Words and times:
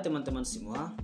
teman-teman 0.00 0.42
semua. 0.42 0.96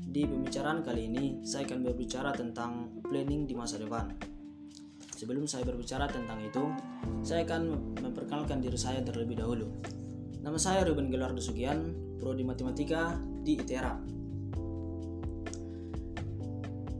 Di 0.00 0.24
pembicaraan 0.24 0.80
kali 0.80 1.04
ini, 1.04 1.44
saya 1.44 1.68
akan 1.68 1.84
berbicara 1.84 2.32
tentang 2.32 3.02
planning 3.04 3.44
di 3.44 3.52
masa 3.52 3.76
depan. 3.76 4.08
Sebelum 5.12 5.44
saya 5.44 5.68
berbicara 5.68 6.08
tentang 6.08 6.40
itu, 6.40 6.64
saya 7.20 7.44
akan 7.44 7.94
memperkenalkan 8.00 8.64
diri 8.64 8.80
saya 8.80 9.04
terlebih 9.04 9.36
dahulu. 9.36 9.68
Nama 10.40 10.56
saya 10.56 10.88
Ruben 10.88 11.12
Gelardo 11.12 11.44
Sugian, 11.44 11.92
Prodi 12.16 12.40
Matematika 12.40 13.20
di 13.20 13.60
ITERA. 13.60 13.94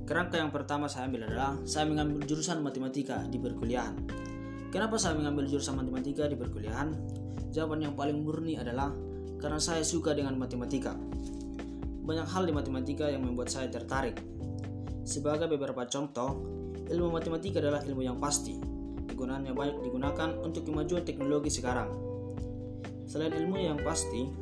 Kerangka 0.04 0.36
yang 0.36 0.52
pertama 0.52 0.84
saya 0.84 1.08
ambil 1.08 1.32
adalah 1.32 1.56
saya 1.64 1.88
mengambil 1.88 2.28
jurusan 2.28 2.60
matematika 2.60 3.24
di 3.24 3.40
perkuliahan. 3.40 3.96
Kenapa 4.68 5.00
saya 5.00 5.16
mengambil 5.16 5.48
jurusan 5.48 5.80
matematika 5.80 6.28
di 6.28 6.36
perkuliahan? 6.36 6.92
Jawaban 7.54 7.88
yang 7.88 7.94
paling 7.96 8.20
murni 8.20 8.60
adalah 8.60 8.92
karena 9.44 9.60
saya 9.60 9.84
suka 9.84 10.16
dengan 10.16 10.40
matematika. 10.40 10.96
Banyak 12.00 12.32
hal 12.32 12.48
di 12.48 12.52
matematika 12.56 13.12
yang 13.12 13.28
membuat 13.28 13.52
saya 13.52 13.68
tertarik. 13.68 14.16
Sebagai 15.04 15.52
beberapa 15.52 15.84
contoh, 15.84 16.40
ilmu 16.88 17.12
matematika 17.12 17.60
adalah 17.60 17.84
ilmu 17.84 18.08
yang 18.08 18.16
pasti. 18.16 18.56
Kegunaannya 19.04 19.52
banyak 19.52 19.84
digunakan 19.84 20.40
untuk 20.40 20.64
kemajuan 20.64 21.04
teknologi 21.04 21.52
sekarang. 21.52 21.92
Selain 23.04 23.36
ilmu 23.36 23.60
yang 23.60 23.76
pasti, 23.84 24.32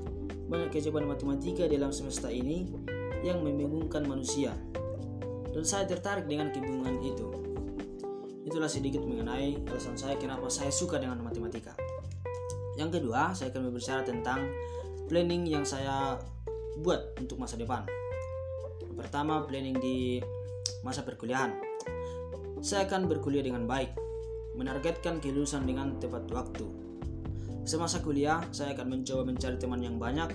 banyak 0.46 0.70
keajaiban 0.70 1.10
matematika 1.10 1.66
dalam 1.66 1.90
semesta 1.90 2.30
ini 2.30 2.70
yang 3.26 3.42
membingungkan 3.42 4.06
manusia. 4.06 4.54
Dan 5.50 5.66
saya 5.66 5.82
tertarik 5.90 6.30
dengan 6.30 6.54
kebingungan 6.54 7.02
itu. 7.02 7.26
Itulah 8.46 8.70
sedikit 8.70 9.02
mengenai 9.02 9.66
alasan 9.66 9.98
saya 9.98 10.14
kenapa 10.14 10.46
saya 10.46 10.70
suka 10.70 11.02
dengan 11.02 11.18
matematika. 11.26 11.74
Yang 12.78 13.02
kedua, 13.02 13.34
saya 13.34 13.50
akan 13.50 13.66
berbicara 13.66 14.06
tentang 14.06 14.46
planning 15.12 15.44
yang 15.44 15.68
saya 15.68 16.16
buat 16.80 17.20
untuk 17.20 17.36
masa 17.36 17.60
depan. 17.60 17.84
Pertama, 18.96 19.44
planning 19.44 19.76
di 19.76 20.16
masa 20.80 21.04
perkuliahan. 21.04 21.52
Saya 22.64 22.88
akan 22.88 23.12
berkuliah 23.12 23.44
dengan 23.44 23.68
baik, 23.68 23.92
menargetkan 24.56 25.20
kelulusan 25.20 25.68
dengan 25.68 26.00
tepat 26.00 26.24
waktu. 26.32 26.64
Semasa 27.68 28.00
kuliah, 28.00 28.40
saya 28.56 28.72
akan 28.72 28.88
mencoba 28.88 29.28
mencari 29.28 29.60
teman 29.60 29.84
yang 29.84 30.00
banyak 30.00 30.32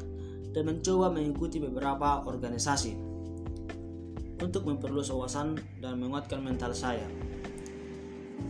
dan 0.54 0.64
mencoba 0.70 1.10
mengikuti 1.10 1.58
beberapa 1.58 2.22
organisasi 2.30 2.94
untuk 4.38 4.62
memperluas 4.62 5.10
wawasan 5.10 5.58
dan 5.82 5.98
menguatkan 5.98 6.38
mental 6.46 6.78
saya. 6.78 7.10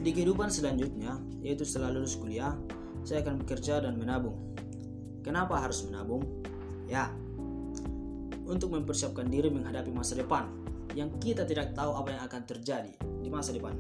Di 0.04 0.12
kehidupan 0.12 0.52
selanjutnya, 0.52 1.24
yaitu 1.40 1.64
setelah 1.64 1.96
lulus 1.96 2.20
kuliah, 2.20 2.52
saya 3.08 3.24
akan 3.24 3.48
bekerja 3.48 3.80
dan 3.80 3.96
menabung. 3.96 4.58
Kenapa 5.28 5.60
harus 5.60 5.84
menabung? 5.84 6.24
Ya, 6.88 7.12
untuk 8.48 8.72
mempersiapkan 8.72 9.28
diri 9.28 9.52
menghadapi 9.52 9.92
masa 9.92 10.16
depan 10.16 10.48
yang 10.96 11.12
kita 11.20 11.44
tidak 11.44 11.76
tahu 11.76 12.00
apa 12.00 12.16
yang 12.16 12.22
akan 12.24 12.42
terjadi 12.48 12.96
di 13.20 13.28
masa 13.28 13.52
depan. 13.52 13.76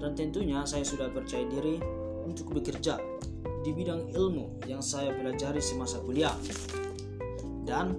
Dan 0.00 0.16
tentunya 0.16 0.64
saya 0.64 0.88
sudah 0.88 1.12
percaya 1.12 1.44
diri 1.44 1.76
untuk 2.24 2.48
bekerja 2.56 2.96
di 3.60 3.70
bidang 3.76 4.08
ilmu 4.08 4.64
yang 4.64 4.80
saya 4.80 5.12
pelajari 5.12 5.60
semasa 5.60 6.00
kuliah. 6.00 6.32
Dan 7.68 7.92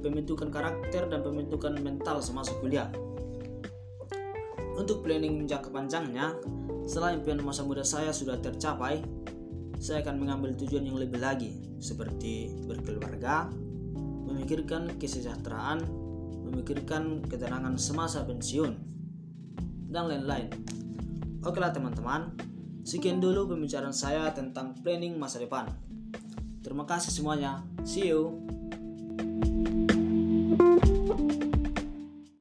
pembentukan 0.00 0.48
karakter 0.48 1.04
dan 1.12 1.20
pembentukan 1.20 1.76
mental 1.84 2.24
semasa 2.24 2.56
kuliah. 2.64 2.88
Untuk 4.74 5.04
planning 5.04 5.44
jangka 5.44 5.68
panjangnya, 5.68 6.32
setelah 6.88 7.12
impian 7.14 7.44
masa 7.44 7.62
muda 7.62 7.86
saya 7.86 8.10
sudah 8.10 8.40
tercapai, 8.40 9.04
saya 9.78 10.02
akan 10.04 10.16
mengambil 10.20 10.54
tujuan 10.58 10.86
yang 10.86 10.98
lebih 10.98 11.20
lagi, 11.20 11.52
seperti 11.78 12.52
berkeluarga, 12.64 13.48
memikirkan 14.24 14.96
kesejahteraan, 14.96 15.84
memikirkan 16.50 17.24
ketenangan 17.26 17.78
semasa 17.78 18.24
pensiun, 18.24 18.72
dan 19.90 20.10
lain-lain. 20.10 20.50
Okelah 21.44 21.70
teman-teman, 21.70 22.34
sekian 22.82 23.22
dulu 23.22 23.54
pembicaraan 23.54 23.94
saya 23.94 24.32
tentang 24.34 24.74
planning 24.82 25.14
masa 25.20 25.38
depan. 25.38 25.70
Terima 26.64 26.88
kasih 26.88 27.12
semuanya. 27.12 27.60
See 27.84 28.08
you. 28.08 28.40